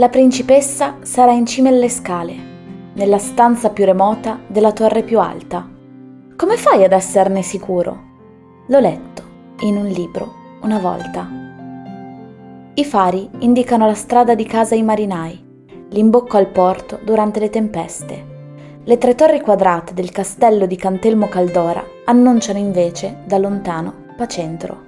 La 0.00 0.08
principessa 0.08 0.96
sarà 1.02 1.32
in 1.32 1.44
cima 1.44 1.68
alle 1.68 1.90
scale, 1.90 2.34
nella 2.94 3.18
stanza 3.18 3.68
più 3.68 3.84
remota 3.84 4.40
della 4.46 4.72
torre 4.72 5.02
più 5.02 5.20
alta. 5.20 5.68
Come 6.36 6.56
fai 6.56 6.84
ad 6.84 6.92
esserne 6.92 7.42
sicuro? 7.42 8.04
L'ho 8.68 8.80
letto 8.80 9.22
in 9.60 9.76
un 9.76 9.84
libro 9.88 10.32
una 10.62 10.78
volta. 10.78 11.28
I 12.72 12.82
fari 12.82 13.28
indicano 13.40 13.84
la 13.84 13.92
strada 13.92 14.34
di 14.34 14.46
casa 14.46 14.74
ai 14.74 14.82
marinai, 14.82 15.66
l'imbocco 15.90 16.38
al 16.38 16.46
porto 16.46 16.98
durante 17.04 17.38
le 17.38 17.50
tempeste. 17.50 18.24
Le 18.82 18.96
tre 18.96 19.14
torri 19.14 19.42
quadrate 19.42 19.92
del 19.92 20.10
castello 20.12 20.64
di 20.64 20.76
Cantelmo 20.76 21.28
Caldora 21.28 21.84
annunciano 22.06 22.58
invece, 22.58 23.18
da 23.26 23.36
lontano, 23.36 23.92
Pacentro. 24.16 24.78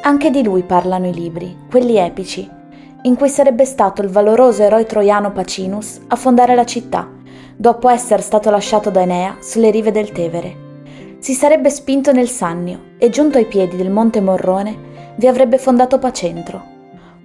Anche 0.00 0.30
di 0.30 0.42
lui 0.42 0.62
parlano 0.62 1.08
i 1.08 1.12
libri, 1.12 1.54
quelli 1.68 1.98
epici, 1.98 2.60
in 3.02 3.16
cui 3.16 3.28
sarebbe 3.28 3.64
stato 3.64 4.02
il 4.02 4.08
valoroso 4.08 4.62
eroe 4.62 4.86
troiano 4.86 5.32
Pacinus 5.32 6.00
a 6.08 6.16
fondare 6.16 6.54
la 6.54 6.64
città, 6.64 7.08
dopo 7.56 7.88
essere 7.88 8.22
stato 8.22 8.50
lasciato 8.50 8.90
da 8.90 9.00
Enea 9.00 9.36
sulle 9.40 9.70
rive 9.70 9.90
del 9.90 10.12
Tevere. 10.12 10.70
Si 11.18 11.34
sarebbe 11.34 11.70
spinto 11.70 12.12
nel 12.12 12.28
Sannio 12.28 12.80
e 12.98 13.08
giunto 13.10 13.38
ai 13.38 13.46
piedi 13.46 13.76
del 13.76 13.90
Monte 13.90 14.20
Morrone 14.20 14.90
vi 15.16 15.26
avrebbe 15.26 15.58
fondato 15.58 15.98
Pacentro, 15.98 16.70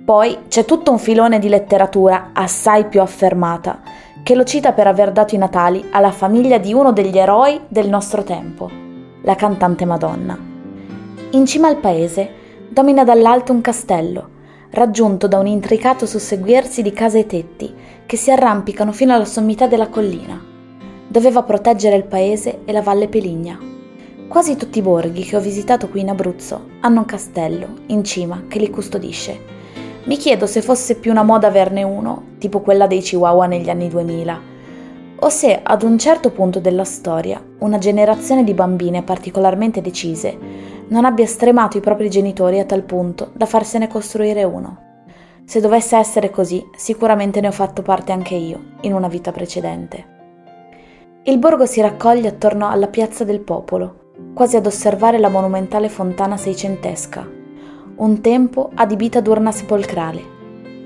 poi 0.04 0.38
c'è 0.48 0.66
tutto 0.66 0.92
un 0.92 1.00
filone 1.00 1.38
di 1.38 1.50
letteratura 1.50 2.30
assai 2.34 2.86
più 2.86 3.02
affermata, 3.02 3.82
che 4.24 4.36
lo 4.36 4.44
cita 4.44 4.72
per 4.72 4.88
aver 4.88 5.12
dato 5.12 5.36
i 5.36 5.38
natali 5.38 5.86
alla 5.92 6.12
famiglia 6.12 6.58
di 6.58 6.74
uno 6.74 6.92
degli 6.92 7.18
eroi 7.18 7.60
del 7.68 7.88
nostro 7.90 8.24
tempo, 8.24 8.70
la 9.22 9.36
cantante 9.36 9.86
Madonna. 9.86 10.38
In 11.32 11.46
cima 11.46 11.68
al 11.68 11.78
paese 11.78 12.30
domina 12.70 13.04
dall'alto 13.04 13.52
un 13.52 13.62
castello, 13.62 14.30
raggiunto 14.72 15.28
da 15.28 15.40
un 15.40 15.48
intricato 15.48 16.06
susseguirsi 16.06 16.82
di 16.82 16.92
case 16.92 17.20
e 17.20 17.28
tetti 17.28 17.74
che 18.06 18.18
si 18.18 18.32
arrampicano 18.32 18.92
fino 18.92 19.14
alla 19.14 19.26
sommità 19.26 19.68
della 19.68 19.90
collina. 19.90 20.42
Doveva 21.08 21.44
proteggere 21.44 21.96
il 21.96 22.06
paese 22.06 22.60
e 22.66 22.72
la 22.72 22.82
Valle 22.82 23.08
Peligna. 23.08 23.60
Quasi 24.28 24.56
tutti 24.56 24.80
i 24.80 24.82
borghi 24.82 25.24
che 25.24 25.36
ho 25.36 25.42
visitato 25.42 25.88
qui 25.88 26.02
in 26.02 26.10
Abruzzo 26.10 26.68
hanno 26.82 27.00
un 27.00 27.06
castello 27.06 27.68
in 27.88 28.04
cima 28.04 28.44
che 28.48 28.60
li 28.60 28.70
custodisce 28.70 29.56
mi 30.08 30.16
chiedo 30.16 30.46
se 30.46 30.62
fosse 30.62 30.96
più 30.96 31.12
una 31.12 31.24
moda 31.24 31.48
averne 31.48 31.84
uno, 31.84 32.24
tipo 32.38 32.62
quella 32.62 32.88
dei 32.88 33.02
Chihuahua 33.02 33.46
negli 33.46 33.70
anni 33.70 33.90
2000, 33.90 34.42
o 35.20 35.28
se 35.28 35.60
ad 35.62 35.82
un 35.82 35.98
certo 35.98 36.32
punto 36.32 36.62
della 36.62 36.86
storia 36.86 37.44
una 37.60 37.78
generazione 37.78 38.46
di 38.46 38.54
bambine 38.54 39.04
particolarmente 39.04 39.82
decise 39.82 40.38
non 40.90 41.06
abbia 41.06 41.26
stremato 41.26 41.78
i 41.78 41.82
propri 41.82 42.10
genitori 42.10 42.60
a 42.60 42.66
tal 42.66 42.84
punto 42.84 43.32
da 43.34 43.46
farsene 43.46 43.88
costruire 43.88 44.44
uno. 44.44 44.86
Se 45.46 45.60
dovesse 45.60 45.96
essere 45.98 46.30
così, 46.30 46.66
sicuramente 46.76 47.42
ne 47.42 47.48
ho 47.48 47.52
fatto 47.52 47.82
parte 47.82 48.12
anche 48.12 48.36
io, 48.36 48.60
in 48.82 48.94
una 48.94 49.08
vita 49.08 49.32
precedente. 49.32 50.16
Il 51.24 51.38
borgo 51.40 51.66
si 51.66 51.82
raccoglie 51.82 52.30
attorno 52.30 52.70
alla 52.70 52.88
piazza 52.88 53.24
del 53.24 53.42
popolo, 53.42 54.12
quasi 54.34 54.56
ad 54.56 54.66
osservare 54.66 55.20
la 55.20 55.30
monumentale 55.30 55.90
fontana 55.90 56.38
seicentesca, 56.38 57.28
un 57.98 58.22
tempo 58.22 58.72
adibita 58.74 59.20
ad 59.20 59.28
urna 59.28 59.52
sepolcrale, 59.52 60.36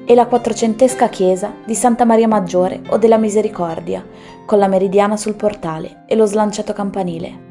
e 0.05 0.15
la 0.15 0.25
quattrocentesca 0.25 1.09
chiesa 1.09 1.53
di 1.63 1.75
Santa 1.75 2.05
Maria 2.05 2.27
Maggiore 2.27 2.81
o 2.89 2.97
della 2.97 3.17
Misericordia, 3.17 4.05
con 4.45 4.57
la 4.57 4.67
meridiana 4.67 5.15
sul 5.15 5.35
portale 5.35 6.03
e 6.05 6.15
lo 6.15 6.25
slanciato 6.25 6.73
campanile. 6.73 7.49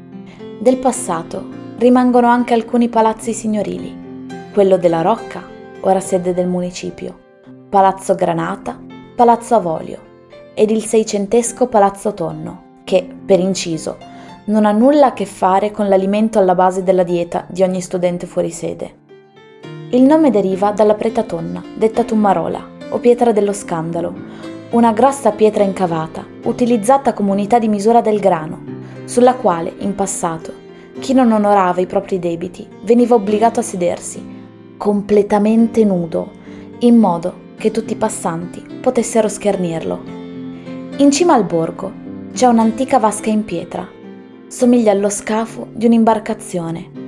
Del 0.59 0.77
passato 0.77 1.60
rimangono 1.81 2.27
anche 2.27 2.53
alcuni 2.53 2.89
palazzi 2.89 3.33
signorili, 3.33 4.27
quello 4.53 4.77
della 4.77 5.01
Rocca, 5.01 5.41
ora 5.79 5.99
sede 5.99 6.31
del 6.31 6.45
municipio, 6.45 7.17
Palazzo 7.69 8.13
Granata, 8.13 8.79
Palazzo 9.15 9.55
Avolio. 9.55 9.97
Ed 10.53 10.69
il 10.69 10.85
seicentesco 10.85 11.65
Palazzo 11.65 12.13
Tonno, 12.13 12.81
che, 12.83 13.09
per 13.25 13.39
inciso, 13.39 13.97
non 14.45 14.67
ha 14.67 14.71
nulla 14.71 15.07
a 15.07 15.13
che 15.13 15.25
fare 15.25 15.71
con 15.71 15.89
l'alimento 15.89 16.37
alla 16.37 16.53
base 16.53 16.83
della 16.83 17.01
dieta 17.01 17.45
di 17.49 17.63
ogni 17.63 17.81
studente 17.81 18.27
fuori 18.27 18.51
sede. 18.51 18.99
Il 19.89 20.03
nome 20.03 20.29
deriva 20.29 20.69
dalla 20.73 20.93
preta 20.93 21.23
tonna, 21.23 21.63
detta 21.73 22.03
tummarola, 22.03 22.63
o 22.89 22.99
pietra 22.99 23.31
dello 23.31 23.53
scandalo, 23.53 24.13
una 24.69 24.91
grossa 24.91 25.31
pietra 25.31 25.63
incavata, 25.63 26.23
utilizzata 26.43 27.13
come 27.13 27.31
unità 27.31 27.57
di 27.57 27.67
misura 27.67 28.01
del 28.01 28.19
grano, 28.19 28.61
sulla 29.05 29.33
quale, 29.33 29.73
in 29.79 29.95
passato, 29.95 30.60
chi 30.99 31.13
non 31.13 31.31
onorava 31.31 31.81
i 31.81 31.85
propri 31.85 32.19
debiti 32.19 32.67
veniva 32.83 33.15
obbligato 33.15 33.59
a 33.59 33.63
sedersi, 33.63 34.23
completamente 34.77 35.83
nudo, 35.83 36.31
in 36.79 36.97
modo 36.97 37.49
che 37.57 37.71
tutti 37.71 37.93
i 37.93 37.97
passanti 37.97 38.61
potessero 38.81 39.27
schernirlo. 39.27 40.01
In 40.97 41.11
cima 41.11 41.33
al 41.33 41.45
borgo 41.45 41.91
c'è 42.33 42.47
un'antica 42.47 42.99
vasca 42.99 43.29
in 43.29 43.45
pietra. 43.45 43.87
Somiglia 44.47 44.91
allo 44.91 45.09
scafo 45.09 45.67
di 45.71 45.85
un'imbarcazione 45.85 47.01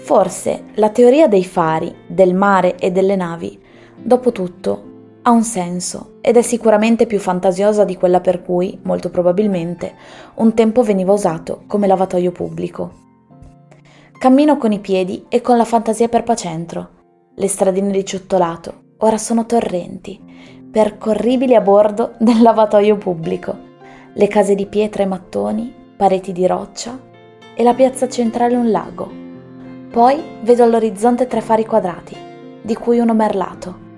Forse 0.00 0.64
la 0.74 0.88
teoria 0.88 1.28
dei 1.28 1.44
fari, 1.44 1.94
del 2.04 2.34
mare 2.34 2.76
e 2.78 2.90
delle 2.90 3.14
navi, 3.14 3.56
dopo 3.94 4.32
tutto, 4.32 4.88
ha 5.22 5.30
un 5.30 5.44
senso 5.44 6.14
ed 6.20 6.36
è 6.36 6.42
sicuramente 6.42 7.06
più 7.06 7.20
fantasiosa 7.20 7.84
di 7.84 7.96
quella 7.96 8.20
per 8.20 8.42
cui, 8.42 8.76
molto 8.82 9.10
probabilmente, 9.10 9.94
un 10.36 10.52
tempo 10.54 10.82
veniva 10.82 11.12
usato 11.12 11.62
come 11.68 11.86
lavatoio 11.86 12.32
pubblico. 12.32 13.09
Cammino 14.20 14.58
con 14.58 14.70
i 14.70 14.80
piedi 14.80 15.24
e 15.30 15.40
con 15.40 15.56
la 15.56 15.64
fantasia 15.64 16.10
per 16.10 16.24
Pacentro. 16.24 16.88
Le 17.36 17.48
stradine 17.48 17.90
di 17.90 18.04
ciottolato 18.04 18.82
ora 18.98 19.16
sono 19.16 19.46
torrenti, 19.46 20.20
percorribili 20.70 21.54
a 21.54 21.62
bordo 21.62 22.16
del 22.20 22.42
lavatoio 22.42 22.98
pubblico. 22.98 23.56
Le 24.12 24.28
case 24.28 24.54
di 24.54 24.66
pietra 24.66 25.04
e 25.04 25.06
mattoni, 25.06 25.74
pareti 25.96 26.32
di 26.32 26.46
roccia 26.46 27.00
e 27.54 27.62
la 27.62 27.72
piazza 27.72 28.10
centrale 28.10 28.56
un 28.56 28.70
lago 28.70 29.20
poi 29.90 30.22
vedo 30.42 30.62
all'orizzonte 30.62 31.26
tre 31.26 31.40
fari 31.40 31.66
quadrati, 31.66 32.16
di 32.62 32.74
cui 32.76 33.00
uno 33.00 33.12
merlato. 33.12 33.88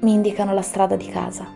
Mi 0.00 0.12
indicano 0.12 0.52
la 0.52 0.60
strada 0.60 0.96
di 0.96 1.06
casa. 1.06 1.46